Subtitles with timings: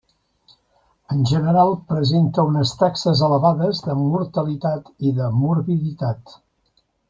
[1.15, 6.39] En general presenta unes taxes elevades de mortalitat i de morbiditat.